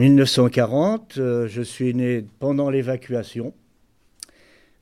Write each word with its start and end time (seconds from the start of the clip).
1940, 0.00 1.18
euh, 1.18 1.46
je 1.46 1.60
suis 1.60 1.92
né 1.92 2.24
pendant 2.38 2.70
l'évacuation. 2.70 3.52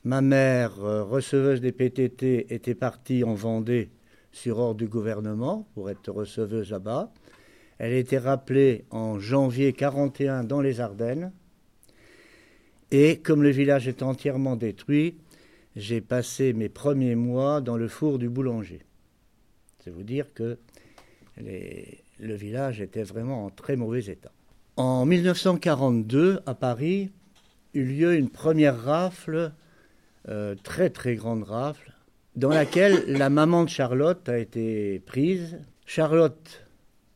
Ma 0.05 0.21
mère, 0.21 0.81
euh, 0.81 1.03
receveuse 1.03 1.59
des 1.59 1.73
PTT, 1.73 2.53
était 2.53 2.73
partie 2.73 3.25
en 3.25 3.33
Vendée 3.33 3.89
sur 4.31 4.59
ordre 4.59 4.75
du 4.75 4.87
gouvernement 4.87 5.67
pour 5.73 5.89
être 5.89 6.09
receveuse 6.09 6.71
là-bas. 6.71 7.11
Elle 7.79 7.91
été 7.91 8.17
rappelée 8.17 8.85
en 8.91 9.19
janvier 9.19 9.73
41 9.73 10.45
dans 10.45 10.61
les 10.61 10.79
Ardennes. 10.79 11.33
Et 12.91 13.17
comme 13.17 13.43
le 13.43 13.49
village 13.49 13.89
est 13.89 14.01
entièrement 14.01 14.55
détruit, 14.55 15.17
j'ai 15.75 15.99
passé 15.99 16.53
mes 16.53 16.69
premiers 16.69 17.15
mois 17.15 17.59
dans 17.59 17.75
le 17.75 17.89
four 17.89 18.19
du 18.19 18.29
boulanger. 18.29 18.79
C'est 19.83 19.91
vous 19.91 20.03
dire 20.03 20.33
que 20.33 20.57
le 21.37 22.35
village 22.35 22.79
était 22.79 23.03
vraiment 23.03 23.43
en 23.43 23.49
très 23.49 23.75
mauvais 23.75 24.05
état. 24.05 24.31
En 24.79 25.05
1942, 25.05 26.39
à 26.45 26.55
Paris, 26.55 27.11
eut 27.73 27.83
lieu 27.83 28.15
une 28.15 28.29
première 28.29 28.81
rafle, 28.81 29.51
euh, 30.29 30.55
très 30.63 30.89
très 30.89 31.15
grande 31.15 31.43
rafle, 31.43 31.91
dans 32.37 32.47
laquelle 32.47 33.03
la 33.07 33.29
maman 33.29 33.65
de 33.65 33.69
Charlotte 33.69 34.29
a 34.29 34.37
été 34.37 35.01
prise. 35.05 35.59
Charlotte, 35.85 36.65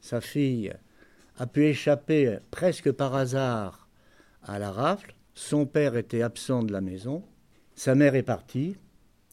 sa 0.01 0.19
fille, 0.19 0.73
a 1.37 1.47
pu 1.47 1.63
échapper 1.67 2.37
presque 2.51 2.91
par 2.91 3.15
hasard 3.15 3.87
à 4.43 4.59
la 4.59 4.69
rafle. 4.69 5.15
Son 5.33 5.65
père 5.65 5.95
était 5.95 6.21
absent 6.21 6.63
de 6.63 6.73
la 6.73 6.81
maison. 6.81 7.23
Sa 7.75 7.95
mère 7.95 8.15
est 8.15 8.23
partie. 8.23 8.75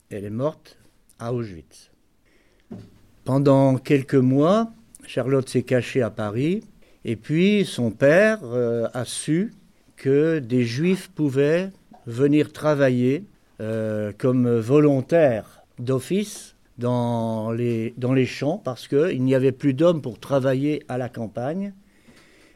Elle 0.09 0.25
est 0.25 0.31
morte 0.31 0.79
à 1.19 1.35
Auschwitz. 1.35 1.91
Pendant 3.25 3.77
quelques 3.77 4.15
mois, 4.15 4.71
Charlotte 5.05 5.49
s'est 5.49 5.65
cachée 5.65 6.03
à 6.03 6.11
Paris. 6.11 6.63
Et 7.05 7.17
puis 7.17 7.65
son 7.65 7.91
père 7.91 8.41
euh, 8.45 8.89
a 8.93 9.05
su 9.05 9.55
que 9.97 10.39
des 10.39 10.65
juifs 10.65 11.11
pouvaient 11.15 11.71
venir 12.07 12.53
travailler 12.53 13.25
euh, 13.61 14.13
comme 14.17 14.59
volontaires 14.59 15.63
d'office 15.79 16.55
dans 16.79 17.53
les, 17.53 17.95
dans 17.97 18.15
les 18.15 18.27
champs 18.27 18.59
parce 18.59 18.89
qu'il 18.89 19.23
n'y 19.23 19.35
avait 19.35 19.53
plus 19.53 19.75
d'hommes 19.75 20.03
pour 20.03 20.19
travailler 20.19 20.83
à 20.89 20.99
la 20.99 21.09
campagne. 21.09 21.73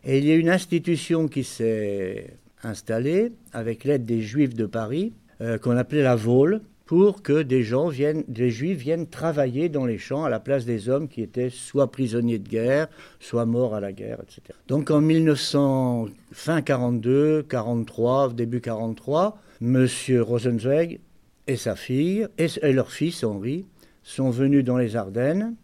Et 0.05 0.19
il 0.19 0.25
y 0.27 0.33
a 0.33 0.35
une 0.35 0.51
institution 0.51 1.29
qui 1.29 1.45
s'est 1.45 2.37
installée 2.63 3.33
avec 3.53 3.85
l'aide 3.85 4.05
des 4.05 4.21
juifs 4.21 4.55
de 4.55 4.67
Paris 4.67 5.13
euh, 5.41 5.59
qu'on 5.59 5.77
appelait 5.77 6.03
la 6.03 6.17
Vole 6.17 6.61
pour 6.87 7.23
que 7.23 7.43
des 7.43 7.63
gens 7.63 7.89
viennent, 7.89 8.25
juifs 8.29 8.79
viennent 8.79 9.07
travailler 9.07 9.69
dans 9.69 9.87
les 9.87 9.99
champs 9.99 10.25
à 10.25 10.29
la 10.29 10.41
place 10.41 10.67
des 10.67 10.89
hommes 10.89 11.09
qui 11.09 11.23
étaient 11.23 11.51
soit 11.51 11.91
prisonniers 11.91 12.39
de 12.39 12.49
guerre, 12.49 12.89
soit 13.21 13.47
morts 13.47 13.75
à 13.75 13.81
la 13.81 13.93
guerre, 13.93 14.19
etc. 14.23 14.43
Donc 14.69 14.91
en 14.91 15.01
1900, 15.01 16.09
fin 16.33 16.61
42, 16.61 17.45
43, 17.49 18.35
début 18.35 18.61
43, 18.61 19.39
Monsieur 19.61 20.23
Rosenzweig 20.23 21.01
et 21.47 21.57
sa 21.57 21.77
fille 21.77 22.27
et, 22.39 22.73
leur 22.73 22.91
fils 22.91 23.25
Henri 23.25 23.65
sont 24.03 24.31
venus 24.31 24.65
dans 24.65 24.77
les 24.77 24.97
Ardennes 24.97 25.55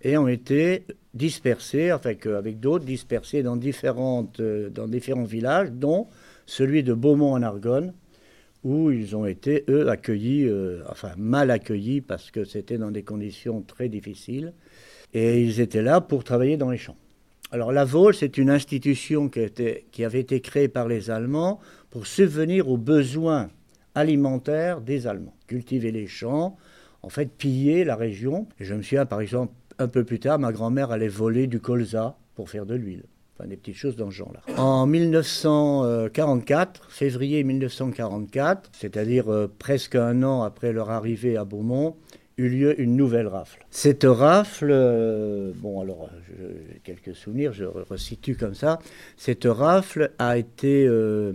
et 0.00 0.16
ont 0.16 0.28
été 0.28 0.84
dispersés, 1.14 1.90
avec, 1.90 2.26
avec 2.26 2.60
d'autres, 2.60 2.84
dispersés 2.84 3.42
dans, 3.42 3.56
différentes, 3.56 4.40
euh, 4.40 4.70
dans 4.70 4.88
différents 4.88 5.24
villages, 5.24 5.70
dont 5.70 6.08
celui 6.46 6.82
de 6.82 6.94
Beaumont 6.94 7.34
en 7.34 7.42
Argonne, 7.42 7.92
où 8.64 8.90
ils 8.90 9.16
ont 9.16 9.26
été, 9.26 9.64
eux, 9.68 9.88
accueillis, 9.88 10.44
euh, 10.44 10.82
enfin 10.88 11.12
mal 11.16 11.50
accueillis, 11.50 12.00
parce 12.00 12.30
que 12.30 12.44
c'était 12.44 12.78
dans 12.78 12.90
des 12.90 13.02
conditions 13.02 13.62
très 13.62 13.88
difficiles, 13.88 14.52
et 15.14 15.42
ils 15.42 15.60
étaient 15.60 15.82
là 15.82 16.00
pour 16.00 16.24
travailler 16.24 16.56
dans 16.56 16.70
les 16.70 16.78
champs. 16.78 16.96
Alors 17.50 17.72
la 17.72 17.84
Vole, 17.84 18.14
c'est 18.14 18.38
une 18.38 18.50
institution 18.50 19.28
qui, 19.28 19.40
qui 19.90 20.04
avait 20.04 20.20
été 20.20 20.40
créée 20.40 20.68
par 20.68 20.88
les 20.88 21.10
Allemands 21.10 21.60
pour 21.90 22.06
subvenir 22.06 22.68
aux 22.68 22.78
besoins 22.78 23.50
alimentaires 23.94 24.80
des 24.80 25.06
Allemands. 25.06 25.34
Cultiver 25.46 25.92
les 25.92 26.06
champs, 26.06 26.56
en 27.02 27.10
fait 27.10 27.30
piller 27.30 27.84
la 27.84 27.96
région. 27.96 28.46
Je 28.58 28.74
me 28.74 28.82
souviens, 28.82 29.04
par 29.04 29.20
exemple, 29.20 29.52
un 29.78 29.88
peu 29.88 30.04
plus 30.04 30.20
tard, 30.20 30.38
ma 30.38 30.52
grand-mère 30.52 30.92
allait 30.92 31.08
voler 31.08 31.46
du 31.46 31.60
colza 31.60 32.16
pour 32.34 32.48
faire 32.48 32.64
de 32.64 32.74
l'huile 32.74 33.04
des 33.46 33.56
petites 33.56 33.76
choses 33.76 33.96
dans 33.96 34.10
ce 34.10 34.16
genre-là. 34.16 34.40
En 34.56 34.86
1944, 34.86 36.90
février 36.90 37.44
1944, 37.44 38.70
c'est-à-dire 38.72 39.32
euh, 39.32 39.50
presque 39.58 39.94
un 39.94 40.22
an 40.22 40.42
après 40.42 40.72
leur 40.72 40.90
arrivée 40.90 41.36
à 41.36 41.44
Beaumont, 41.44 41.96
eut 42.38 42.48
lieu 42.48 42.80
une 42.80 42.96
nouvelle 42.96 43.26
rafle. 43.26 43.64
Cette 43.70 44.04
rafle, 44.04 44.70
euh, 44.70 45.52
bon 45.56 45.80
alors 45.80 46.08
j'ai 46.26 46.80
quelques 46.80 47.14
souvenirs, 47.14 47.52
je 47.52 47.64
resitue 47.64 48.36
comme 48.36 48.54
ça, 48.54 48.78
cette 49.16 49.44
rafle 49.44 50.12
a 50.18 50.38
été, 50.38 50.86
euh, 50.86 51.32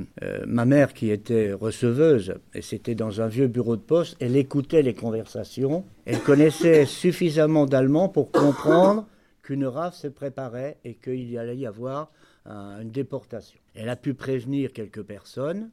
ma 0.47 0.65
mère 0.65 0.93
qui 0.93 1.11
était 1.11 1.53
receveuse, 1.53 2.35
et 2.53 2.61
c'était 2.61 2.95
dans 2.95 3.21
un 3.21 3.27
vieux 3.27 3.47
bureau 3.47 3.75
de 3.75 3.81
poste, 3.81 4.17
elle 4.19 4.35
écoutait 4.35 4.81
les 4.81 4.93
conversations, 4.93 5.85
elle 6.05 6.19
connaissait 6.19 6.85
suffisamment 6.85 7.65
d'allemand 7.65 8.09
pour 8.09 8.31
comprendre 8.31 9.05
qu'une 9.47 9.65
rafle 9.65 9.95
se 9.95 10.07
préparait 10.09 10.77
et 10.83 10.95
qu'il 10.95 11.31
y 11.31 11.37
allait 11.37 11.55
y 11.55 11.65
avoir 11.65 12.11
une 12.45 12.91
déportation. 12.91 13.61
Elle 13.75 13.87
a 13.87 13.95
pu 13.95 14.13
prévenir 14.13 14.73
quelques 14.73 15.03
personnes, 15.03 15.71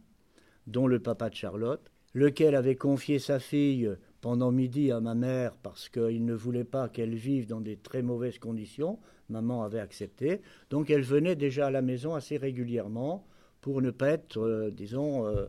dont 0.69 0.87
le 0.87 1.01
papa 1.01 1.29
de 1.29 1.35
Charlotte, 1.35 1.91
lequel 2.15 2.55
avait 2.55 2.77
confié 2.77 3.19
sa 3.19 3.41
fille 3.41 3.91
pendant 4.21 4.53
midi 4.53 4.93
à 4.93 5.01
ma 5.01 5.17
mère 5.17 5.57
parce 5.61 5.89
qu'il 5.89 6.25
ne 6.25 6.35
voulait 6.35 6.63
pas 6.63 6.89
qu'elle 6.89 7.17
vive 7.17 7.49
dans 7.49 7.61
des 7.61 7.77
très 7.77 8.03
mauvaises 8.03 8.39
conditions. 8.39 9.01
Maman 9.29 9.65
avait 9.65 9.81
accepté. 9.81 10.41
Donc 10.71 10.89
elle 10.89 11.03
venait 11.03 11.35
déjà 11.35 11.67
à 11.67 11.71
la 11.73 11.83
maison 11.83 12.15
assez 12.15 12.37
régulièrement 12.37 13.27
pour 13.61 13.83
ne 13.83 13.91
pas 13.91 14.11
être, 14.11 14.39
euh, 14.39 14.71
disons, 14.71 15.27
euh, 15.27 15.47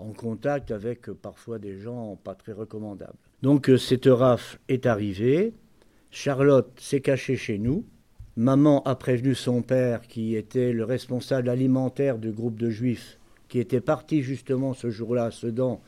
en 0.00 0.12
contact 0.12 0.72
avec 0.72 1.08
euh, 1.08 1.14
parfois 1.14 1.60
des 1.60 1.78
gens 1.78 2.16
pas 2.16 2.34
très 2.34 2.52
recommandables. 2.52 3.18
Donc 3.42 3.70
cette 3.78 4.06
rafle 4.06 4.58
est 4.66 4.86
arrivée. 4.86 5.54
Charlotte 6.14 6.70
s'est 6.78 7.00
cachée 7.00 7.36
chez 7.36 7.58
nous. 7.58 7.84
Maman 8.36 8.84
a 8.84 8.94
prévenu 8.94 9.34
son 9.34 9.62
père, 9.62 10.02
qui 10.02 10.36
était 10.36 10.72
le 10.72 10.84
responsable 10.84 11.48
alimentaire 11.48 12.18
du 12.18 12.30
groupe 12.30 12.56
de 12.56 12.70
juifs, 12.70 13.18
qui 13.48 13.58
était 13.58 13.80
parti 13.80 14.22
justement 14.22 14.74
ce 14.74 14.90
jour-là 14.90 15.24
à 15.24 15.30
Sedan. 15.32 15.82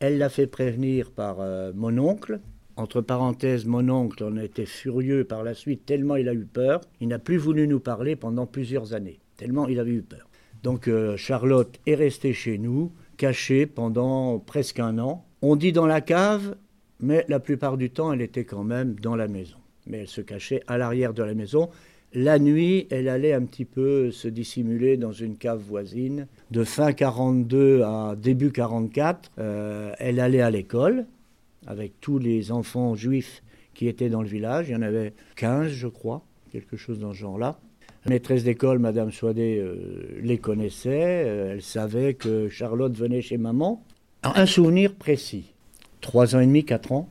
Elle 0.00 0.18
l'a 0.18 0.30
fait 0.30 0.48
prévenir 0.48 1.12
par 1.12 1.36
euh, 1.38 1.70
mon 1.76 1.96
oncle. 1.96 2.40
Entre 2.74 3.00
parenthèses, 3.00 3.66
mon 3.66 3.88
oncle 3.88 4.24
en 4.24 4.36
été 4.36 4.66
furieux 4.66 5.22
par 5.22 5.44
la 5.44 5.54
suite, 5.54 5.86
tellement 5.86 6.16
il 6.16 6.28
a 6.28 6.34
eu 6.34 6.44
peur. 6.44 6.80
Il 7.00 7.06
n'a 7.06 7.20
plus 7.20 7.38
voulu 7.38 7.68
nous 7.68 7.80
parler 7.80 8.16
pendant 8.16 8.46
plusieurs 8.46 8.94
années, 8.94 9.20
tellement 9.36 9.68
il 9.68 9.78
avait 9.78 9.92
eu 9.92 10.02
peur. 10.02 10.28
Donc 10.64 10.88
euh, 10.88 11.16
Charlotte 11.16 11.78
est 11.86 11.94
restée 11.94 12.32
chez 12.32 12.58
nous, 12.58 12.90
cachée 13.16 13.64
pendant 13.66 14.40
presque 14.40 14.80
un 14.80 14.98
an. 14.98 15.24
On 15.40 15.54
dit 15.54 15.72
dans 15.72 15.86
la 15.86 16.00
cave, 16.00 16.56
mais 16.98 17.24
la 17.28 17.38
plupart 17.38 17.76
du 17.76 17.90
temps, 17.90 18.12
elle 18.12 18.22
était 18.22 18.44
quand 18.44 18.64
même 18.64 18.96
dans 18.98 19.14
la 19.14 19.28
maison 19.28 19.58
mais 19.88 19.98
elle 19.98 20.08
se 20.08 20.20
cachait 20.20 20.62
à 20.66 20.78
l'arrière 20.78 21.14
de 21.14 21.22
la 21.22 21.34
maison. 21.34 21.68
La 22.14 22.38
nuit, 22.38 22.86
elle 22.90 23.08
allait 23.08 23.34
un 23.34 23.42
petit 23.42 23.66
peu 23.66 24.10
se 24.10 24.28
dissimuler 24.28 24.96
dans 24.96 25.12
une 25.12 25.36
cave 25.36 25.60
voisine. 25.60 26.26
De 26.50 26.64
fin 26.64 26.92
42 26.92 27.82
à 27.82 28.14
début 28.16 28.50
44, 28.50 29.30
euh, 29.38 29.92
elle 29.98 30.18
allait 30.18 30.40
à 30.40 30.50
l'école 30.50 31.04
avec 31.66 32.00
tous 32.00 32.18
les 32.18 32.50
enfants 32.50 32.94
juifs 32.94 33.42
qui 33.74 33.88
étaient 33.88 34.08
dans 34.08 34.22
le 34.22 34.28
village. 34.28 34.68
Il 34.68 34.72
y 34.72 34.76
en 34.76 34.82
avait 34.82 35.12
15, 35.36 35.68
je 35.68 35.86
crois, 35.86 36.22
quelque 36.50 36.78
chose 36.78 36.98
dans 36.98 37.12
ce 37.12 37.18
genre-là. 37.18 37.58
La 38.06 38.12
maîtresse 38.12 38.42
d'école, 38.42 38.78
Madame 38.78 39.12
Soidet, 39.12 39.58
euh, 39.58 40.18
les 40.22 40.38
connaissait. 40.38 41.24
Euh, 41.26 41.52
elle 41.52 41.62
savait 41.62 42.14
que 42.14 42.48
Charlotte 42.48 42.96
venait 42.96 43.20
chez 43.20 43.36
maman. 43.36 43.84
Un 44.22 44.46
souvenir 44.46 44.94
précis. 44.94 45.52
Trois 46.00 46.34
ans 46.34 46.40
et 46.40 46.46
demi, 46.46 46.64
quatre 46.64 46.92
ans, 46.92 47.08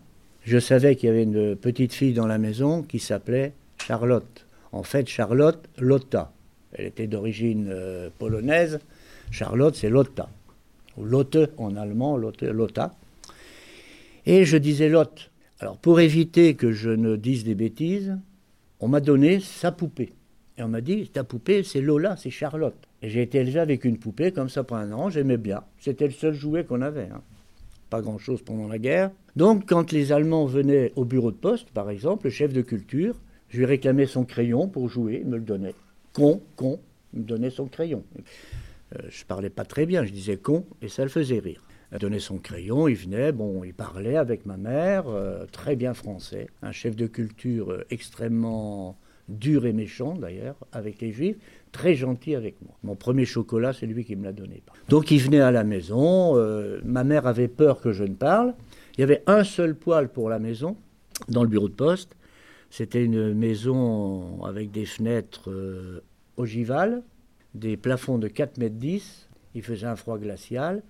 je 0.48 0.60
savais 0.60 0.96
qu'il 0.96 1.08
y 1.08 1.12
avait 1.12 1.24
une 1.24 1.58
petite 1.58 1.92
fille 1.92 2.14
dans 2.14 2.26
la 2.26 2.38
maison 2.38 2.82
qui 2.82 3.00
s'appelait 3.00 3.52
Charlotte. 3.86 4.48
En 4.72 4.82
fait, 4.82 5.06
Charlotte 5.10 5.68
Lotta. 5.78 6.32
Elle 6.72 6.86
était 6.86 7.08
d'origine 7.08 7.68
euh, 7.70 8.10
polonaise. 8.18 8.80
Charlotte, 9.30 9.76
c'est 9.76 9.90
Lotta. 9.90 10.30
Ou 10.96 11.04
Lotte 11.04 11.52
en 11.58 11.76
allemand, 11.76 12.16
Lotta. 12.16 12.96
Et 14.26 14.46
je 14.46 14.56
disais 14.56 14.88
Lotte. 14.88 15.32
Alors, 15.60 15.78
pour 15.78 16.00
éviter 16.00 16.54
que 16.54 16.72
je 16.72 16.92
ne 16.92 17.18
dise 17.18 17.44
des 17.44 17.56
bêtises, 17.56 18.18
on 18.80 18.88
m'a 18.88 19.02
donné 19.02 19.42
sa 19.42 19.74
poupée. 19.74 20.14
Et 20.58 20.64
on 20.64 20.70
m'a 20.70 20.80
dit, 20.80 21.10
ta 21.10 21.26
poupée, 21.26 21.64
c'est 21.64 21.82
Lola, 21.82 22.16
c'est 22.16 22.30
Charlotte. 22.30 22.88
Et 23.02 23.10
j'ai 23.10 23.22
été 23.22 23.40
élevé 23.40 23.60
avec 23.60 23.84
une 23.84 23.98
poupée 23.98 24.32
comme 24.32 24.48
ça 24.48 24.64
pendant 24.64 24.82
un 24.82 24.92
an, 24.94 25.10
j'aimais 25.10 25.36
bien. 25.36 25.64
C'était 25.78 26.08
le 26.08 26.14
seul 26.14 26.34
jouet 26.34 26.64
qu'on 26.64 26.82
avait. 26.82 27.10
Hein 27.14 27.22
pas 27.90 28.02
grand-chose 28.02 28.42
pendant 28.42 28.68
la 28.68 28.80
guerre. 28.80 29.12
Donc 29.36 29.66
quand 29.68 29.92
les 29.92 30.12
Allemands 30.12 30.46
venaient 30.46 30.92
au 30.96 31.06
bureau 31.06 31.32
de 31.32 31.38
poste, 31.38 31.70
par 31.72 31.90
exemple, 31.90 32.26
le 32.26 32.32
chef 32.32 32.54
de 32.54 32.62
culture, 32.62 33.16
je 33.50 33.60
lui 33.60 33.66
réclamais 33.66 34.06
son 34.06 34.26
crayon 34.26 34.68
pour 34.68 34.90
jouer, 34.90 35.20
il 35.22 35.30
me 35.30 35.38
le 35.38 35.44
donnait. 35.44 35.76
Con, 36.14 36.42
con, 36.56 36.80
me 37.14 37.24
donnait 37.24 37.50
son 37.50 37.68
crayon. 37.68 38.04
Euh, 38.96 39.00
je 39.10 39.26
parlais 39.26 39.50
pas 39.50 39.66
très 39.66 39.86
bien, 39.86 40.04
je 40.04 40.12
disais 40.12 40.38
con, 40.38 40.66
et 40.82 40.88
ça 40.88 41.04
le 41.04 41.10
faisait 41.10 41.40
rire. 41.40 41.64
Il 41.92 42.00
donnait 42.00 42.20
son 42.20 42.38
crayon, 42.38 42.88
il 42.88 42.96
venait, 42.96 43.32
bon, 43.32 43.64
il 43.64 43.74
parlait 43.74 44.18
avec 44.18 44.46
ma 44.46 44.58
mère, 44.58 45.08
euh, 45.08 45.46
très 45.52 45.76
bien 45.76 45.94
français, 45.94 46.48
un 46.62 46.74
chef 46.74 46.96
de 46.96 47.08
culture 47.08 47.72
euh, 47.72 47.86
extrêmement 47.90 48.98
dur 49.30 49.66
et 49.66 49.74
méchant 49.74 50.14
d'ailleurs, 50.14 50.56
avec 50.72 51.02
les 51.02 51.12
juifs, 51.12 51.38
très 51.72 51.96
gentil 51.96 52.36
avec 52.36 52.62
moi. 52.62 52.78
Mon 52.84 52.96
premier 52.96 53.26
chocolat, 53.26 53.74
c'est 53.74 53.86
lui 53.86 54.06
qui 54.06 54.16
me 54.16 54.24
l'a 54.24 54.34
donné. 54.34 54.64
Donc 54.90 55.12
il 55.12 55.20
venait 55.20 55.42
à 55.42 55.52
la 55.52 55.64
maison, 55.64 56.38
euh, 56.38 56.80
ma 56.84 57.04
mère 57.04 57.28
avait 57.28 57.48
peur 57.48 57.82
que 57.82 57.92
je 57.92 58.04
ne 58.04 58.14
parle. 58.14 58.54
Il 58.98 59.02
y 59.02 59.04
avait 59.04 59.24
un 59.28 59.44
seul 59.44 59.76
poêle 59.76 60.10
pour 60.10 60.30
la 60.30 60.40
maison, 60.40 60.76
dans 61.30 61.44
le 61.44 61.50
bureau 61.50 61.70
de 61.70 61.74
poste. 61.74 62.16
C'était 62.70 63.04
une 63.04 63.34
maison 63.34 64.44
avec 64.44 64.72
des 64.72 64.86
fenêtres 64.86 65.50
euh, 65.52 66.02
ogivales, 66.36 67.04
des 67.54 67.78
plafonds 67.78 68.18
de 68.18 68.28
4 68.28 68.58
mètres 68.58 68.76
10. 68.76 69.30
Il 69.56 69.62
faisait 69.64 69.88
un 69.88 69.96
froid 69.96 70.18
glacial. 70.18 70.84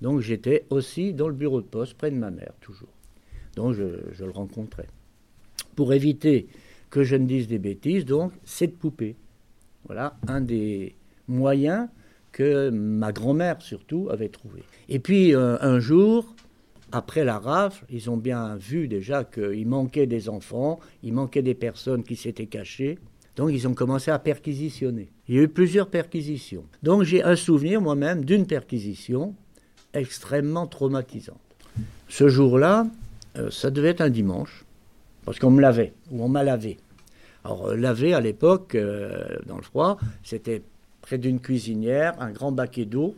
Donc 0.00 0.20
j'étais 0.20 0.66
aussi 0.70 1.12
dans 1.12 1.28
le 1.28 1.34
bureau 1.34 1.60
de 1.60 1.66
poste, 1.66 1.94
près 1.94 2.10
de 2.10 2.16
ma 2.16 2.30
mère, 2.30 2.52
toujours. 2.60 2.92
Donc 3.56 3.74
je, 3.74 3.84
je 4.12 4.24
le 4.24 4.30
rencontrais. 4.30 4.86
Pour 5.76 5.92
éviter 5.92 6.46
que 6.90 7.02
je 7.02 7.16
ne 7.16 7.26
dise 7.26 7.48
des 7.48 7.58
bêtises, 7.58 8.04
donc 8.04 8.32
cette 8.44 8.76
poupée. 8.76 9.16
Voilà 9.86 10.16
un 10.26 10.40
des 10.40 10.94
moyens 11.28 11.88
que 12.32 12.70
ma 12.70 13.12
grand-mère 13.12 13.62
surtout 13.62 14.08
avait 14.10 14.28
trouvé. 14.28 14.62
Et 14.88 14.98
puis 14.98 15.34
euh, 15.34 15.56
un 15.60 15.78
jour, 15.78 16.34
après 16.92 17.24
la 17.24 17.38
rafle, 17.38 17.84
ils 17.90 18.10
ont 18.10 18.16
bien 18.16 18.56
vu 18.56 18.88
déjà 18.88 19.24
qu'il 19.24 19.66
manquait 19.66 20.06
des 20.06 20.28
enfants, 20.28 20.80
il 21.02 21.12
manquait 21.12 21.42
des 21.42 21.54
personnes 21.54 22.02
qui 22.02 22.16
s'étaient 22.16 22.46
cachées. 22.46 22.98
Donc 23.36 23.50
ils 23.52 23.66
ont 23.66 23.74
commencé 23.74 24.10
à 24.10 24.18
perquisitionner. 24.18 25.08
Il 25.28 25.34
y 25.34 25.38
a 25.38 25.42
eu 25.42 25.48
plusieurs 25.48 25.88
perquisitions. 25.88 26.64
Donc 26.82 27.02
j'ai 27.02 27.22
un 27.22 27.36
souvenir 27.36 27.80
moi-même 27.80 28.24
d'une 28.24 28.46
perquisition 28.46 29.34
extrêmement 29.92 30.66
traumatisante. 30.66 31.38
Ce 32.08 32.28
jour-là, 32.28 32.86
euh, 33.36 33.50
ça 33.50 33.70
devait 33.70 33.88
être 33.88 34.00
un 34.00 34.10
dimanche, 34.10 34.64
parce 35.24 35.38
qu'on 35.38 35.50
me 35.50 35.60
lavait, 35.60 35.92
ou 36.10 36.22
on 36.22 36.28
m'a 36.28 36.44
lavé. 36.44 36.78
Alors, 37.44 37.68
euh, 37.68 37.76
laver 37.76 38.14
à 38.14 38.20
l'époque, 38.20 38.74
euh, 38.74 39.36
dans 39.46 39.56
le 39.56 39.62
froid, 39.62 39.98
c'était 40.22 40.62
près 41.02 41.18
d'une 41.18 41.40
cuisinière, 41.40 42.20
un 42.20 42.30
grand 42.30 42.52
baquet 42.52 42.86
d'eau. 42.86 43.16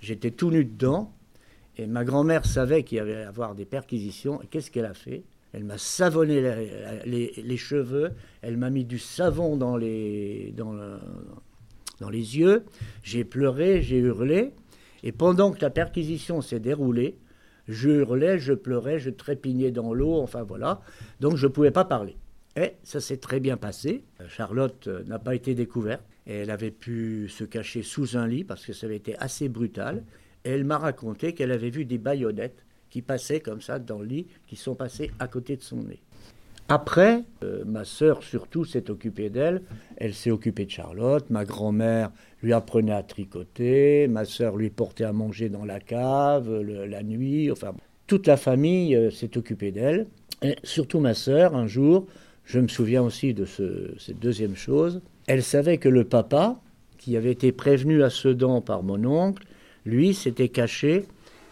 J'étais 0.00 0.30
tout 0.30 0.50
nu 0.50 0.64
dedans. 0.64 1.12
Et 1.76 1.86
ma 1.86 2.04
grand-mère 2.04 2.44
savait 2.44 2.82
qu'il 2.82 2.98
y 2.98 3.00
avait 3.00 3.22
à 3.22 3.28
avoir 3.28 3.54
des 3.54 3.64
perquisitions. 3.64 4.42
Et 4.42 4.46
qu'est-ce 4.48 4.70
qu'elle 4.70 4.86
a 4.86 4.94
fait? 4.94 5.22
Elle 5.52 5.64
m'a 5.64 5.78
savonné 5.78 6.42
les, 7.06 7.56
cheveux. 7.56 8.12
Elle 8.42 8.56
m'a 8.56 8.70
mis 8.70 8.84
du 8.84 8.98
savon 8.98 9.56
dans 9.56 9.76
les, 9.76 10.52
dans, 10.56 10.74
dans 12.00 12.10
les 12.10 12.38
yeux. 12.38 12.64
J'ai 13.02 13.24
pleuré, 13.24 13.82
j'ai 13.82 13.98
hurlé. 13.98 14.52
Et 15.02 15.12
pendant 15.12 15.52
que 15.52 15.60
la 15.60 15.70
perquisition 15.70 16.40
s'est 16.40 16.60
déroulée, 16.60 17.16
je 17.68 17.88
hurlais, 17.88 18.38
je 18.38 18.52
pleurais, 18.52 18.98
je 18.98 19.10
trépignais 19.10 19.70
dans 19.70 19.94
l'eau. 19.94 20.20
Enfin 20.20 20.42
voilà. 20.42 20.80
Donc 21.20 21.36
je 21.36 21.46
ne 21.46 21.52
pouvais 21.52 21.70
pas 21.70 21.84
parler. 21.84 22.16
Et 22.56 22.72
ça 22.82 23.00
s'est 23.00 23.18
très 23.18 23.40
bien 23.40 23.56
passé. 23.56 24.02
Charlotte 24.28 24.88
euh, 24.88 25.04
n'a 25.04 25.18
pas 25.18 25.34
été 25.34 25.54
découverte. 25.54 26.02
Elle 26.26 26.50
avait 26.50 26.70
pu 26.70 27.28
se 27.28 27.44
cacher 27.44 27.82
sous 27.82 28.16
un 28.16 28.26
lit 28.26 28.44
parce 28.44 28.66
que 28.66 28.72
ça 28.72 28.86
avait 28.86 28.96
été 28.96 29.16
assez 29.18 29.48
brutal. 29.48 30.04
Et 30.44 30.50
elle 30.50 30.64
m'a 30.64 30.78
raconté 30.78 31.32
qu'elle 31.34 31.52
avait 31.52 31.70
vu 31.70 31.84
des 31.84 31.98
baïonnettes 31.98 32.64
qui 32.88 33.02
passaient 33.02 33.40
comme 33.40 33.60
ça 33.60 33.78
dans 33.78 34.00
le 34.00 34.06
lit, 34.06 34.26
qui 34.46 34.56
sont 34.56 34.74
passées 34.74 35.10
à 35.18 35.28
côté 35.28 35.56
de 35.56 35.62
son 35.62 35.76
nez. 35.76 36.00
Après, 36.68 37.24
euh, 37.42 37.64
ma 37.64 37.84
sœur 37.84 38.22
surtout 38.22 38.64
s'est 38.64 38.90
occupée 38.90 39.28
d'elle. 39.28 39.62
Elle 39.96 40.14
s'est 40.14 40.30
occupée 40.30 40.66
de 40.66 40.70
Charlotte. 40.70 41.28
Ma 41.28 41.44
grand-mère 41.44 42.10
lui 42.42 42.52
apprenait 42.52 42.92
à 42.92 43.02
tricoter. 43.02 44.06
Ma 44.06 44.24
sœur 44.24 44.56
lui 44.56 44.70
portait 44.70 45.04
à 45.04 45.12
manger 45.12 45.48
dans 45.48 45.64
la 45.64 45.80
cave 45.80 46.48
la 46.62 47.02
nuit. 47.02 47.50
Enfin, 47.50 47.74
toute 48.06 48.26
la 48.26 48.36
famille 48.36 48.94
euh, 48.94 49.10
s'est 49.10 49.36
occupée 49.36 49.72
d'elle. 49.72 50.06
Et 50.42 50.56
surtout 50.62 51.00
ma 51.00 51.14
sœur, 51.14 51.56
un 51.56 51.66
jour, 51.66 52.06
je 52.50 52.58
me 52.58 52.66
souviens 52.66 53.02
aussi 53.02 53.32
de 53.32 53.44
cette 53.44 54.18
deuxième 54.18 54.56
chose. 54.56 55.02
Elle 55.28 55.44
savait 55.44 55.78
que 55.78 55.88
le 55.88 56.02
papa, 56.02 56.60
qui 56.98 57.16
avait 57.16 57.30
été 57.30 57.52
prévenu 57.52 58.02
à 58.02 58.10
Sedan 58.10 58.60
par 58.60 58.82
mon 58.82 59.04
oncle, 59.04 59.44
lui 59.86 60.14
s'était 60.14 60.48
caché 60.48 61.04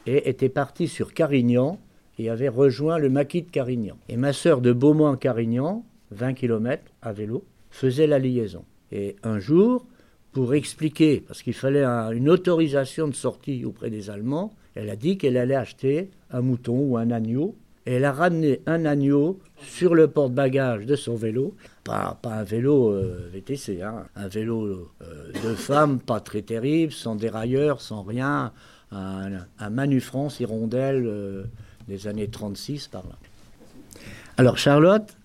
et 0.06 0.28
était 0.28 0.48
parti 0.48 0.88
sur 0.88 1.14
Carignan 1.14 1.78
et 2.18 2.30
avait 2.30 2.48
rejoint 2.48 2.98
le 2.98 3.10
maquis 3.10 3.42
de 3.42 3.50
Carignan. 3.50 3.96
Et 4.08 4.16
ma 4.16 4.32
sœur 4.32 4.60
de 4.60 4.72
Beaumont 4.72 5.12
à 5.12 5.16
Carignan, 5.16 5.84
20 6.10 6.34
km 6.34 6.82
à 7.00 7.12
vélo, 7.12 7.44
faisait 7.70 8.08
la 8.08 8.18
liaison. 8.18 8.64
Et 8.90 9.14
un 9.22 9.38
jour, 9.38 9.86
pour 10.32 10.52
expliquer, 10.52 11.20
parce 11.20 11.42
qu'il 11.42 11.54
fallait 11.54 11.84
une 11.84 12.28
autorisation 12.28 13.06
de 13.06 13.14
sortie 13.14 13.64
auprès 13.64 13.90
des 13.90 14.10
Allemands, 14.10 14.52
elle 14.74 14.90
a 14.90 14.96
dit 14.96 15.16
qu'elle 15.16 15.36
allait 15.36 15.54
acheter 15.54 16.10
un 16.32 16.40
mouton 16.40 16.76
ou 16.76 16.96
un 16.96 17.12
agneau 17.12 17.54
elle 17.94 18.04
a 18.04 18.12
ramené 18.12 18.60
un 18.66 18.84
agneau 18.84 19.40
sur 19.62 19.94
le 19.94 20.08
porte-bagages 20.08 20.84
de 20.84 20.94
son 20.94 21.14
vélo. 21.14 21.54
Pas, 21.84 22.18
un 22.22 22.42
vélo 22.42 22.90
euh, 22.90 23.30
VTC, 23.32 23.80
hein. 23.80 24.04
un 24.14 24.28
vélo 24.28 24.90
euh, 25.02 25.32
de 25.32 25.54
femme, 25.54 25.98
pas 25.98 26.20
très 26.20 26.42
terrible, 26.42 26.92
sans 26.92 27.16
dérailleur, 27.16 27.80
sans 27.80 28.02
rien. 28.02 28.52
Un, 28.92 29.38
un 29.58 29.70
Manu 29.70 30.00
France 30.00 30.38
hirondelle 30.40 31.04
euh, 31.06 31.44
des 31.88 32.06
années 32.06 32.28
36 32.28 32.88
par 32.88 33.04
là. 33.04 33.16
Alors 34.36 34.58
Charlotte, 34.58 35.16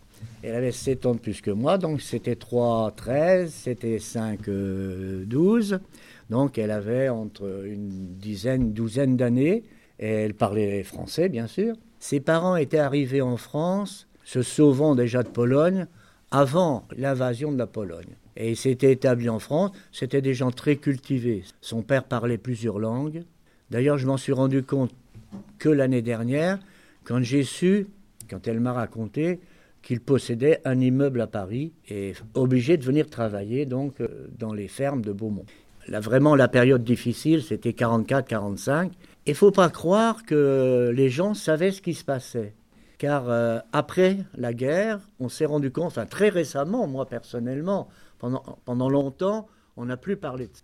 elle 0.42 0.56
avait 0.56 0.71
7 0.71 1.06
ans 1.06 1.15
de 1.15 1.19
plus 1.19 1.42
que 1.42 1.51
moi, 1.51 1.77
donc 1.77 2.01
c'était 2.01 2.36
3, 2.36 2.94
13, 2.95 3.51
c'était 3.51 4.00
5, 4.00 4.50
12. 5.25 5.80
Donc 6.30 6.57
elle 6.57 6.71
avait 6.71 7.10
entre 7.10 7.65
une 7.65 8.15
dizaine, 8.18 8.71
douzaine 8.71 9.18
d'années. 9.18 9.63
Et 10.00 10.07
elle 10.07 10.33
parlait 10.33 10.83
français, 10.83 11.30
bien 11.30 11.48
sûr. 11.48 11.75
Ses 12.04 12.20
parents 12.20 12.58
étaient 12.58 12.80
arrivés 12.80 13.22
en 13.22 13.38
France, 13.38 14.10
se 14.26 14.42
sauvant 14.42 14.94
déjà 14.94 15.24
de 15.24 15.30
Pologne, 15.30 15.88
avant 16.32 16.86
l'invasion 16.98 17.50
de 17.50 17.58
la 17.58 17.66
Pologne. 17.66 18.18
Et 18.36 18.52
ils 18.52 18.58
s'étaient 18.58 18.92
établis 18.92 19.30
en 19.30 19.40
France. 19.40 19.72
C'était 19.94 20.22
des 20.22 20.34
gens 20.34 20.52
très 20.52 20.76
cultivés. 20.76 21.46
Son 21.62 21.82
père 21.82 22.04
parlait 22.04 22.38
plusieurs 22.38 22.78
langues. 22.78 23.24
D'ailleurs, 23.72 23.98
je 23.98 24.06
m'en 24.06 24.18
suis 24.18 24.34
rendu 24.34 24.64
compte 24.64 24.92
que 25.60 25.70
l'année 25.70 26.02
dernière, 26.02 26.60
quand 27.06 27.24
j'ai 27.24 27.46
su, 27.46 27.88
quand 28.30 28.50
elle 28.50 28.60
m'a 28.60 28.74
raconté, 28.74 29.40
qu'il 29.82 30.02
possédait 30.02 30.60
un 30.66 30.82
immeuble 30.82 31.22
à 31.22 31.28
Paris 31.28 31.72
et 31.88 32.16
obligé 32.34 32.76
de 32.76 32.84
venir 32.84 33.10
travailler 33.10 33.66
donc 33.66 34.02
euh, 34.02 34.28
dans 34.38 34.54
les 34.54 34.68
fermes 34.68 35.04
de 35.04 35.14
Beaumont. 35.14 35.46
Vraiment, 35.90 36.36
la 36.36 36.48
période 36.48 36.84
difficile, 36.84 37.44
c'était 37.44 37.72
44-45. 37.72 38.92
Il 39.26 39.36
faut 39.36 39.52
pas 39.52 39.70
croire 39.70 40.24
que 40.24 40.92
les 40.96 41.10
gens 41.10 41.34
savaient 41.34 41.72
ce 41.72 41.82
qui 41.82 41.94
se 41.94 42.04
passait. 42.04 42.54
Car 42.98 43.30
euh, 43.30 43.60
après 43.74 44.20
la 44.36 44.54
guerre, 44.54 45.00
on 45.20 45.28
s'est 45.28 45.46
rendu 45.46 45.72
compte, 45.72 45.88
enfin 45.88 46.06
très 46.06 46.30
récemment, 46.30 46.88
moi 46.88 47.06
personnellement, 47.06 47.90
pendant, 48.20 48.90
longtemps, 48.90 49.48
on 49.76 49.86
n'a 49.86 49.98
plus 49.98 50.16
parlé 50.16 50.48
de 50.48 50.54
ça. 50.54 50.62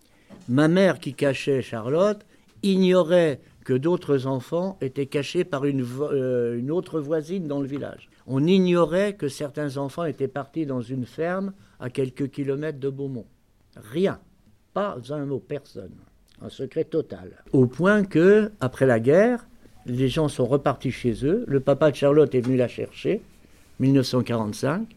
Ma 0.48 0.68
mère 0.68 1.00
qui 1.00 1.14
cachait 1.14 1.62
Charlotte 1.62 2.26
ignorait 2.64 3.42
que 3.66 3.74
d'autres 3.74 4.26
enfants 4.26 4.78
étaient 4.80 5.08
cachés 5.08 5.44
par 5.44 5.64
euh, 5.66 6.58
une 6.58 6.72
autre 6.72 7.00
voisine 7.00 7.48
dans 7.48 7.60
le 7.60 7.68
village. 7.68 8.10
On 8.26 8.46
ignorait 8.46 9.14
que 9.14 9.28
certains 9.28 9.78
enfants 9.78 10.06
étaient 10.06 10.28
partis 10.28 10.66
dans 10.66 10.82
une 10.82 11.06
ferme 11.06 11.54
à 11.80 11.90
quelques 11.90 12.30
kilomètres 12.30 12.80
de 12.80 12.90
Beaumont. 12.90 13.28
Rien. 13.76 14.20
Pas 14.80 15.14
un 15.14 15.26
mot, 15.26 15.40
personne 15.40 15.92
un 16.42 16.50
secret 16.50 16.86
total. 16.86 17.32
Au 17.54 17.66
point 17.66 18.04
que, 18.04 18.52
après 18.60 18.86
la 18.86 19.00
guerre, 19.00 19.48
les 19.86 20.10
gens 20.10 20.28
sont 20.28 20.46
repartis 20.46 20.92
chez 20.92 21.26
eux. 21.26 21.44
Le 21.48 21.60
papa 21.60 21.92
de 21.92 21.96
Charlotte 21.96 22.34
est 22.36 22.42
venu 22.42 22.58
la 22.58 22.68
chercher, 22.68 23.22
1945. 23.80 24.88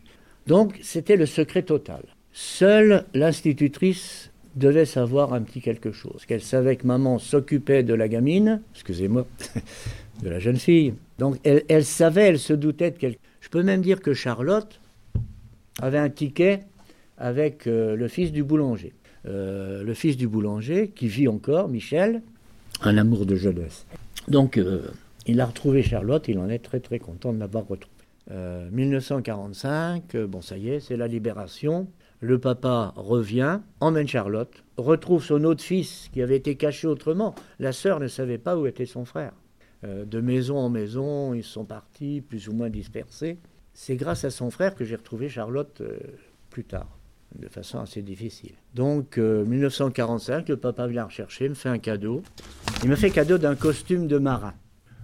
Donc, 0.46 0.78
c'était 0.82 1.16
le 1.16 1.26
secret 1.26 1.62
total. 1.62 2.02
Seule 2.32 3.04
l'institutrice 3.14 4.30
devait 4.56 4.84
savoir 4.84 5.32
un 5.32 5.42
petit 5.42 5.60
quelque 5.60 5.92
chose. 5.92 6.24
Qu'elle 6.26 6.42
savait 6.42 6.76
que 6.76 6.86
maman 6.86 7.18
s'occupait 7.18 7.82
de 7.82 7.94
la 7.94 8.08
gamine, 8.08 8.60
excusez-moi, 8.74 9.26
de 10.22 10.28
la 10.28 10.38
jeune 10.38 10.56
fille. 10.56 10.94
Donc, 11.18 11.38
elle, 11.44 11.84
savait, 11.84 12.28
elle 12.28 12.38
se 12.38 12.52
doutait 12.52 12.90
de 12.90 12.98
quelque 12.98 13.18
Je 13.40 13.48
peux 13.48 13.62
même 13.62 13.82
dire 13.82 14.00
que 14.00 14.14
Charlotte 14.14 14.80
avait 15.80 15.98
un 15.98 16.10
ticket 16.10 16.64
avec 17.18 17.66
euh, 17.66 17.96
le 17.96 18.08
fils 18.08 18.32
du 18.32 18.42
boulanger. 18.42 18.92
Euh, 19.26 19.84
le 19.84 19.94
fils 19.94 20.16
du 20.16 20.26
boulanger, 20.26 20.88
qui 20.88 21.08
vit 21.08 21.28
encore, 21.28 21.68
Michel, 21.68 22.22
un 22.82 22.96
amour 22.98 23.26
de 23.26 23.36
jeunesse. 23.36 23.86
Donc, 24.28 24.58
euh, 24.58 24.82
il 25.26 25.40
a 25.40 25.46
retrouvé 25.46 25.82
Charlotte, 25.82 26.26
il 26.26 26.38
en 26.38 26.48
est 26.48 26.58
très 26.58 26.80
très 26.80 26.98
content 26.98 27.32
de 27.32 27.38
l'avoir 27.38 27.66
retrouvée. 27.66 27.90
1945, 28.30 30.14
euh, 30.14 30.26
bon 30.26 30.40
ça 30.40 30.56
y 30.56 30.70
est, 30.70 30.80
c'est 30.80 30.96
la 30.96 31.06
libération. 31.06 31.88
Le 32.20 32.38
papa 32.38 32.94
revient, 32.96 33.60
emmène 33.80 34.08
Charlotte, 34.08 34.64
retrouve 34.76 35.22
son 35.22 35.44
autre 35.44 35.62
fils 35.62 36.08
qui 36.12 36.22
avait 36.22 36.36
été 36.36 36.54
caché 36.54 36.86
autrement. 36.86 37.34
La 37.58 37.72
sœur 37.72 38.00
ne 38.00 38.06
savait 38.06 38.38
pas 38.38 38.56
où 38.56 38.66
était 38.66 38.86
son 38.86 39.04
frère. 39.04 39.32
de 39.82 40.20
maison 40.20 40.56
en 40.56 40.70
maison, 40.70 41.34
ils 41.34 41.42
sont 41.42 41.64
partis, 41.64 42.20
plus 42.20 42.48
ou 42.48 42.52
moins 42.52 42.70
dispersés. 42.70 43.38
C'est 43.74 43.96
grâce 43.96 44.24
à 44.24 44.30
son 44.30 44.50
frère 44.50 44.76
que 44.76 44.84
j'ai 44.84 44.94
retrouvé 44.94 45.28
Charlotte 45.28 45.82
plus 46.48 46.64
tard 46.64 47.01
de 47.38 47.48
façon 47.48 47.78
assez 47.80 48.02
difficile. 48.02 48.54
Donc, 48.74 49.16
1945, 49.16 50.38
euh, 50.38 50.42
le 50.48 50.56
papa 50.56 50.86
vient 50.86 51.04
rechercher, 51.04 51.48
me 51.48 51.54
fait 51.54 51.68
un 51.68 51.78
cadeau. 51.78 52.22
Il 52.82 52.90
me 52.90 52.96
fait 52.96 53.10
cadeau 53.10 53.38
d'un 53.38 53.54
costume 53.54 54.06
de 54.06 54.18
marin. 54.18 54.54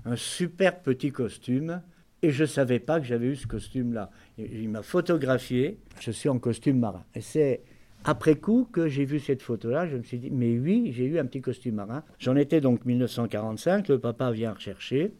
Un 0.04 0.16
super 0.16 0.80
petit 0.80 1.10
costume. 1.10 1.82
Et 2.22 2.30
je 2.30 2.42
ne 2.42 2.48
savais 2.48 2.80
pas 2.80 2.98
que 2.98 3.06
j'avais 3.06 3.26
eu 3.26 3.36
ce 3.36 3.46
costume-là. 3.46 4.10
Il 4.38 4.68
m'a 4.68 4.82
photographié. 4.82 5.78
Je 6.00 6.10
suis 6.10 6.28
en 6.28 6.38
costume 6.38 6.78
marin. 6.78 7.04
Et 7.14 7.20
c'est 7.20 7.62
après 8.04 8.36
coup 8.36 8.66
que 8.70 8.88
j'ai 8.88 9.04
vu 9.04 9.20
cette 9.20 9.42
photo-là, 9.42 9.86
je 9.86 9.96
me 9.96 10.02
suis 10.02 10.18
dit, 10.18 10.30
mais 10.30 10.58
oui, 10.58 10.92
j'ai 10.94 11.04
eu 11.04 11.18
un 11.18 11.26
petit 11.26 11.40
costume 11.40 11.76
marin. 11.76 12.02
J'en 12.18 12.36
étais 12.36 12.60
donc 12.60 12.84
1945, 12.84 13.88
le 13.88 13.98
papa 13.98 14.30
vient 14.30 14.52
rechercher. 14.52 15.12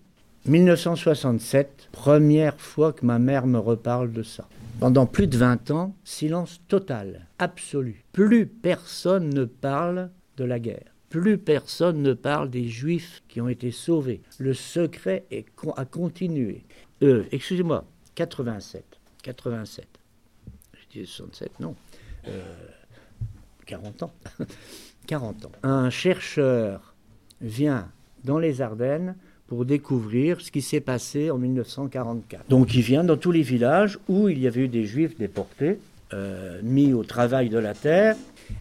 1967, 0.46 1.88
première 1.92 2.60
fois 2.60 2.92
que 2.92 3.04
ma 3.04 3.18
mère 3.18 3.46
me 3.46 3.58
reparle 3.58 4.12
de 4.12 4.22
ça. 4.22 4.48
Pendant 4.80 5.06
plus 5.06 5.26
de 5.26 5.36
20 5.36 5.70
ans, 5.72 5.94
silence 6.04 6.60
total, 6.68 7.26
absolu. 7.38 8.04
Plus 8.12 8.46
personne 8.46 9.28
ne 9.30 9.44
parle 9.44 10.10
de 10.36 10.44
la 10.44 10.58
guerre. 10.60 10.94
Plus 11.08 11.38
personne 11.38 12.02
ne 12.02 12.12
parle 12.12 12.50
des 12.50 12.68
juifs 12.68 13.22
qui 13.28 13.40
ont 13.40 13.48
été 13.48 13.70
sauvés. 13.70 14.20
Le 14.38 14.54
secret 14.54 15.24
a 15.76 15.84
continué. 15.84 16.64
Euh, 17.02 17.24
excusez-moi, 17.32 17.84
87. 18.14 18.84
87. 19.22 19.86
Je 20.74 21.00
dis 21.00 21.06
67, 21.06 21.60
non. 21.60 21.74
40 23.66 24.02
euh, 24.02 24.06
ans. 24.06 24.12
40 25.06 25.46
ans. 25.46 25.52
Un 25.62 25.90
chercheur 25.90 26.94
vient 27.40 27.90
dans 28.24 28.38
les 28.38 28.60
Ardennes 28.60 29.16
pour 29.48 29.64
découvrir 29.64 30.40
ce 30.40 30.50
qui 30.50 30.62
s'est 30.62 30.80
passé 30.80 31.30
en 31.30 31.38
1944. 31.38 32.48
Donc 32.48 32.74
il 32.74 32.82
vient 32.82 33.02
dans 33.02 33.16
tous 33.16 33.32
les 33.32 33.42
villages 33.42 33.98
où 34.08 34.28
il 34.28 34.38
y 34.38 34.46
avait 34.46 34.62
eu 34.64 34.68
des 34.68 34.84
juifs 34.84 35.16
déportés, 35.18 35.78
euh, 36.12 36.60
mis 36.62 36.92
au 36.92 37.02
travail 37.02 37.48
de 37.48 37.58
la 37.58 37.74
terre, 37.74 38.14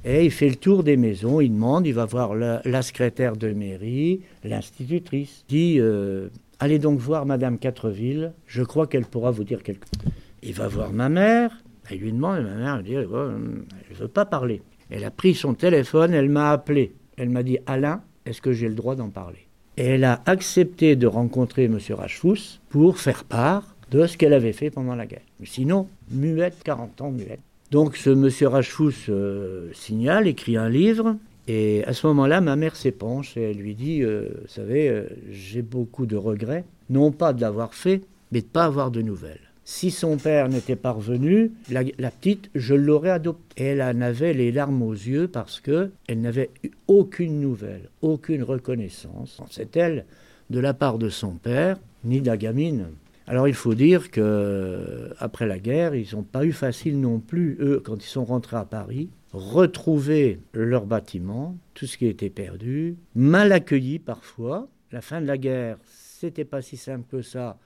et 0.03 0.25
il 0.25 0.31
fait 0.31 0.49
le 0.49 0.55
tour 0.55 0.83
des 0.83 0.97
maisons, 0.97 1.39
il 1.41 1.49
demande, 1.49 1.85
il 1.85 1.93
va 1.93 2.05
voir 2.05 2.35
la, 2.35 2.81
secrétaire 2.81 3.35
de 3.35 3.51
mairie, 3.51 4.21
l'institutrice, 4.43 5.43
dit 5.47 5.77
euh, 5.79 6.29
Allez 6.59 6.79
donc 6.79 6.99
voir 6.99 7.25
Madame 7.25 7.59
Quatreville, 7.59 8.33
je 8.47 8.63
crois 8.63 8.87
qu'elle 8.87 9.05
pourra 9.05 9.31
vous 9.31 9.43
dire 9.43 9.63
quelque 9.63 9.85
chose. 9.85 10.11
Il 10.41 10.53
va 10.53 10.67
voir 10.67 10.91
ma 10.91 11.09
mère, 11.09 11.51
il 11.91 11.99
lui 11.99 12.11
demande, 12.11 12.39
et 12.39 12.43
ma 12.43 12.55
mère 12.55 12.83
dit 12.83 12.93
Elle 12.93 13.07
ne 13.09 13.95
veut 13.95 14.07
pas 14.07 14.25
parler. 14.25 14.61
Elle 14.89 15.03
a 15.03 15.11
pris 15.11 15.35
son 15.35 15.53
téléphone, 15.53 16.13
elle 16.13 16.29
m'a 16.29 16.51
appelé. 16.51 16.93
Elle 17.17 17.29
m'a 17.29 17.43
dit 17.43 17.57
Alain, 17.65 18.01
est-ce 18.25 18.41
que 18.41 18.53
j'ai 18.53 18.69
le 18.69 18.75
droit 18.75 18.95
d'en 18.95 19.09
parler? 19.09 19.46
Et 19.77 19.85
elle 19.85 20.03
a 20.03 20.21
accepté 20.25 20.95
de 20.95 21.07
rencontrer 21.07 21.65
M. 21.65 21.79
Rachfous 21.91 22.59
pour 22.69 22.97
faire 22.97 23.23
part 23.23 23.75
de 23.91 24.05
ce 24.05 24.17
qu'elle 24.17 24.33
avait 24.33 24.53
fait 24.53 24.69
pendant 24.69 24.95
la 24.95 25.05
guerre. 25.05 25.21
Sinon, 25.43 25.87
muette, 26.11 26.57
40 26.63 27.01
ans 27.01 27.11
muette. 27.11 27.39
Donc 27.71 27.95
ce 27.95 28.09
M. 28.09 28.47
Rachfous 28.49 29.09
euh, 29.09 29.69
signale, 29.73 30.27
écrit 30.27 30.57
un 30.57 30.69
livre, 30.69 31.15
et 31.47 31.83
à 31.85 31.93
ce 31.93 32.07
moment-là, 32.07 32.41
ma 32.41 32.55
mère 32.55 32.75
s'épanche 32.75 33.37
et 33.37 33.51
elle 33.51 33.57
lui 33.57 33.75
dit, 33.75 34.03
euh, 34.03 34.29
vous 34.41 34.47
savez, 34.47 34.89
euh, 34.89 35.07
j'ai 35.31 35.61
beaucoup 35.61 36.05
de 36.05 36.17
regrets, 36.17 36.65
non 36.89 37.11
pas 37.11 37.31
de 37.31 37.41
l'avoir 37.41 37.73
fait, 37.73 38.01
mais 38.31 38.41
de 38.41 38.45
ne 38.45 38.51
pas 38.51 38.65
avoir 38.65 38.91
de 38.91 39.01
nouvelles. 39.01 39.46
Si 39.69 39.91
son 39.91 40.15
père 40.15 40.47
n'était 40.47 40.77
pas 40.77 40.91
revenu, 40.91 41.51
la, 41.69 41.83
petite, 41.83 42.49
je 42.55 42.73
l'aurais 42.73 43.09
adoptée. 43.09 43.65
Elle 43.65 43.81
en 43.81 43.99
avait 43.99 44.31
les 44.31 44.49
larmes 44.53 44.81
aux 44.81 44.93
yeux 44.93 45.27
parce 45.27 45.59
que 45.59 45.91
elle 46.07 46.21
n'avait 46.21 46.51
eu 46.63 46.71
aucune 46.87 47.41
nouvelle, 47.41 47.89
aucune 48.01 48.43
reconnaissance, 48.43 49.41
c'est 49.51 49.75
elle, 49.75 50.05
de 50.49 50.61
la 50.61 50.73
part 50.73 50.97
de 50.97 51.09
son 51.09 51.31
père, 51.33 51.77
ni 52.05 52.21
de 52.21 52.27
la 52.27 52.37
gamine. 52.37 52.85
Alors 53.27 53.49
il 53.49 53.53
faut 53.53 53.73
dire 53.73 54.09
que 54.09 55.13
après 55.19 55.45
la 55.45 55.59
guerre, 55.59 55.95
ils 55.95 56.15
n'ont 56.15 56.23
pas 56.23 56.45
eu 56.45 56.53
facile 56.53 57.01
non 57.01 57.19
plus, 57.19 57.57
eux, 57.59 57.81
quand 57.83 58.01
ils 58.01 58.09
sont 58.09 58.23
rentrés 58.23 58.55
à 58.55 58.63
Paris, 58.63 59.09
retrouver 59.33 60.39
leur 60.53 60.85
bâtiment, 60.85 61.57
tout 61.73 61.87
ce 61.87 61.97
qui 61.97 62.05
était 62.07 62.29
perdu, 62.29 62.95
mal 63.15 63.51
accueillis 63.51 63.99
parfois. 63.99 64.69
La 64.93 65.01
fin 65.01 65.19
de 65.19 65.27
la 65.27 65.37
guerre, 65.37 65.77
c'était 65.83 66.45
pas 66.45 66.61
si 66.61 66.77
simple 66.77 67.03
que 67.11 67.21
ça 67.21 67.57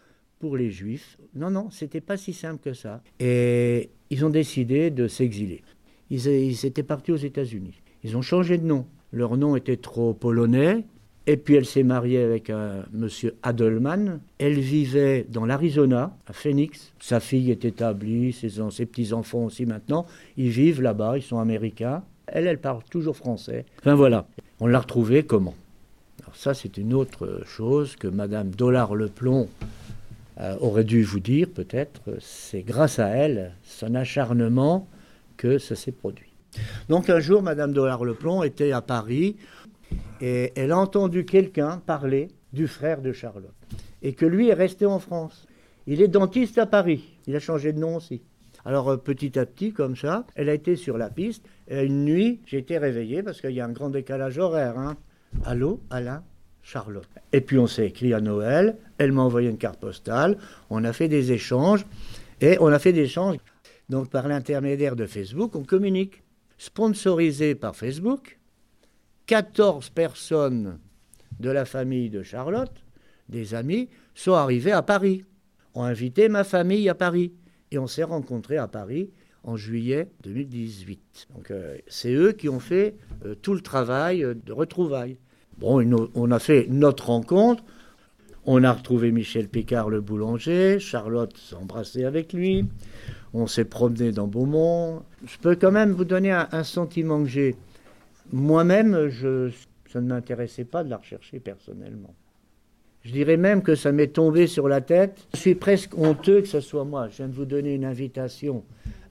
pour 0.41 0.57
les 0.57 0.71
Juifs. 0.71 1.17
Non, 1.35 1.51
non, 1.51 1.69
c'était 1.69 2.01
pas 2.01 2.17
si 2.17 2.33
simple 2.33 2.59
que 2.61 2.73
ça. 2.73 3.01
Et 3.19 3.91
ils 4.09 4.25
ont 4.25 4.29
décidé 4.29 4.89
de 4.89 5.07
s'exiler. 5.07 5.61
Ils, 6.09 6.65
étaient 6.65 6.83
partis 6.83 7.11
aux 7.11 7.17
États-Unis. 7.17 7.79
Ils 8.03 8.17
ont 8.17 8.23
changé 8.23 8.57
de 8.57 8.65
nom. 8.65 8.85
Leur 9.13 9.37
nom 9.37 9.55
était 9.55 9.77
trop 9.77 10.13
polonais. 10.13 10.83
Et 11.27 11.37
puis 11.37 11.53
elle 11.53 11.67
s'est 11.67 11.83
mariée 11.83 12.21
avec 12.23 12.49
un 12.49 12.83
monsieur 12.91 13.35
Adelman. 13.43 14.19
Elle 14.39 14.59
vivait 14.59 15.27
dans 15.29 15.45
l'Arizona, 15.45 16.17
à 16.25 16.33
Phoenix. 16.33 16.91
Sa 16.99 17.19
fille 17.19 17.51
est 17.51 17.63
établie, 17.63 18.33
ses, 18.33 18.49
ses 18.71 18.85
petits-enfants 18.87 19.45
aussi 19.45 19.67
maintenant. 19.67 20.07
Ils 20.35 20.49
vivent 20.49 20.81
là-bas, 20.81 21.17
ils 21.17 21.23
sont 21.23 21.37
américains. 21.37 22.03
Elle, 22.25 22.47
elle 22.47 22.59
parle 22.59 22.81
toujours 22.89 23.15
français. 23.15 23.65
Enfin 23.79 23.93
voilà. 23.93 24.27
On 24.59 24.65
l'a 24.65 24.79
retrouvée 24.79 25.23
comment? 25.23 25.55
Alors 26.23 26.35
ça, 26.35 26.55
c'est 26.55 26.77
une 26.77 26.93
autre 26.93 27.43
chose 27.45 27.95
que 27.95 28.07
Madame 28.07 28.49
Dollard-Leplomb 28.49 29.47
euh, 30.39 30.55
aurait 30.59 30.83
dû 30.83 31.03
vous 31.03 31.19
dire 31.19 31.47
peut-être, 31.49 32.01
c'est 32.19 32.63
grâce 32.63 32.99
à 32.99 33.09
elle, 33.09 33.53
son 33.63 33.95
acharnement, 33.95 34.87
que 35.37 35.57
ça 35.57 35.75
s'est 35.75 35.91
produit. 35.91 36.31
Donc 36.89 37.09
un 37.09 37.19
jour, 37.19 37.41
Madame 37.41 37.73
Dollard-Leplomb 37.73 38.43
était 38.43 38.71
à 38.71 38.81
Paris 38.81 39.37
et 40.21 40.51
elle 40.55 40.71
a 40.71 40.77
entendu 40.77 41.25
quelqu'un 41.25 41.81
parler 41.85 42.29
du 42.53 42.67
frère 42.67 43.01
de 43.01 43.11
Charlotte 43.11 43.55
et 44.01 44.13
que 44.13 44.25
lui 44.25 44.49
est 44.49 44.53
resté 44.53 44.85
en 44.85 44.99
France. 44.99 45.47
Il 45.87 46.01
est 46.01 46.07
dentiste 46.07 46.57
à 46.57 46.65
Paris. 46.65 47.17
Il 47.27 47.35
a 47.35 47.39
changé 47.39 47.73
de 47.73 47.79
nom 47.79 47.95
aussi. 47.95 48.21
Alors 48.65 48.89
euh, 48.89 48.97
petit 48.97 49.37
à 49.39 49.45
petit, 49.45 49.73
comme 49.73 49.95
ça, 49.95 50.25
elle 50.35 50.49
a 50.49 50.53
été 50.53 50.75
sur 50.75 50.97
la 50.97 51.09
piste. 51.09 51.45
Et 51.67 51.83
une 51.83 52.05
nuit, 52.05 52.41
j'ai 52.45 52.59
été 52.59 52.77
réveillé 52.77 53.23
parce 53.23 53.41
qu'il 53.41 53.51
y 53.51 53.61
a 53.61 53.65
un 53.65 53.71
grand 53.71 53.89
décalage 53.89 54.37
horaire. 54.37 54.77
Hein. 54.77 54.97
Allô, 55.45 55.81
Alain? 55.89 56.23
Charlotte. 56.63 57.07
Et 57.33 57.41
puis 57.41 57.57
on 57.57 57.67
s'est 57.67 57.87
écrit 57.87 58.13
à 58.13 58.21
Noël, 58.21 58.77
elle 58.97 59.11
m'a 59.11 59.21
envoyé 59.21 59.49
une 59.49 59.57
carte 59.57 59.79
postale, 59.79 60.37
on 60.69 60.83
a 60.83 60.93
fait 60.93 61.07
des 61.07 61.31
échanges, 61.31 61.85
et 62.39 62.57
on 62.59 62.67
a 62.67 62.79
fait 62.79 62.93
des 62.93 63.01
échanges. 63.01 63.37
Donc 63.89 64.09
par 64.09 64.27
l'intermédiaire 64.27 64.95
de 64.95 65.05
Facebook, 65.05 65.55
on 65.55 65.63
communique. 65.63 66.23
Sponsorisé 66.57 67.55
par 67.55 67.75
Facebook, 67.75 68.39
14 69.25 69.89
personnes 69.89 70.79
de 71.39 71.49
la 71.49 71.65
famille 71.65 72.09
de 72.09 72.21
Charlotte, 72.21 72.83
des 73.29 73.55
amis, 73.55 73.89
sont 74.13 74.33
arrivés 74.33 74.71
à 74.71 74.83
Paris, 74.83 75.25
ont 75.73 75.83
invité 75.83 76.29
ma 76.29 76.43
famille 76.43 76.87
à 76.89 76.95
Paris, 76.95 77.33
et 77.71 77.79
on 77.79 77.87
s'est 77.87 78.03
rencontrés 78.03 78.57
à 78.57 78.67
Paris 78.67 79.09
en 79.43 79.57
juillet 79.57 80.09
2018. 80.23 81.27
Donc 81.35 81.51
euh, 81.51 81.77
c'est 81.87 82.13
eux 82.13 82.33
qui 82.33 82.49
ont 82.49 82.59
fait 82.59 82.95
euh, 83.25 83.35
tout 83.35 83.53
le 83.53 83.61
travail 83.61 84.25
de 84.45 84.53
retrouvailles. 84.53 85.17
Bon, 85.61 86.09
on 86.15 86.31
a 86.31 86.39
fait 86.39 86.65
notre 86.69 87.07
rencontre. 87.07 87.63
On 88.47 88.63
a 88.63 88.73
retrouvé 88.73 89.11
Michel 89.11 89.47
Picard, 89.47 89.91
le 89.91 90.01
boulanger. 90.01 90.79
Charlotte 90.79 91.37
s'est 91.37 91.55
embrassée 91.55 92.03
avec 92.03 92.33
lui. 92.33 92.65
On 93.35 93.45
s'est 93.45 93.65
promené 93.65 94.11
dans 94.11 94.25
Beaumont. 94.25 95.03
Je 95.23 95.37
peux 95.37 95.55
quand 95.55 95.71
même 95.71 95.91
vous 95.91 96.03
donner 96.03 96.31
un, 96.31 96.63
sentiment 96.63 97.21
que 97.21 97.29
j'ai. 97.29 97.55
Moi-même, 98.33 99.09
je, 99.09 99.51
ça 99.93 100.01
ne 100.01 100.07
m'intéressait 100.07 100.65
pas 100.65 100.83
de 100.83 100.89
la 100.89 100.97
rechercher 100.97 101.39
personnellement. 101.39 102.15
Je 103.03 103.11
dirais 103.11 103.37
même 103.37 103.61
que 103.61 103.75
ça 103.75 103.91
m'est 103.91 104.13
tombé 104.13 104.47
sur 104.47 104.67
la 104.67 104.81
tête. 104.81 105.27
Je 105.35 105.39
suis 105.39 105.55
presque 105.55 105.95
honteux 105.95 106.41
que 106.41 106.47
ce 106.47 106.59
soit 106.59 106.85
moi. 106.85 107.07
Je 107.09 107.17
viens 107.17 107.27
de 107.27 107.35
vous 107.35 107.45
donner 107.45 107.75
une 107.75 107.85
invitation. 107.85 108.63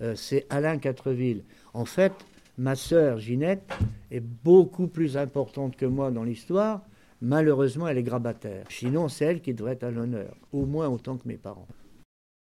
Euh, 0.02 0.14
c'est 0.16 0.46
Alain 0.50 0.78
Quatreville. 0.78 1.44
En 1.74 1.84
fait, 1.84 2.12
ma 2.60 2.76
sœur 2.76 3.18
Ginette 3.18 3.72
est 4.10 4.20
beaucoup 4.20 4.86
plus 4.86 5.16
importante 5.16 5.76
que 5.76 5.86
moi 5.86 6.10
dans 6.10 6.24
l'histoire. 6.24 6.82
Malheureusement, 7.22 7.88
elle 7.88 7.96
est 7.96 8.02
grabataire. 8.02 8.66
Sinon, 8.68 9.08
c'est 9.08 9.24
elle 9.24 9.40
qui 9.40 9.54
devrait 9.54 9.72
être 9.72 9.84
à 9.84 9.90
l'honneur, 9.90 10.36
au 10.52 10.66
moins 10.66 10.88
autant 10.88 11.16
que 11.16 11.26
mes 11.26 11.38
parents. 11.38 11.66